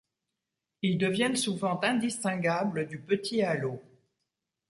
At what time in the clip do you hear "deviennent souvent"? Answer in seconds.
0.97-1.79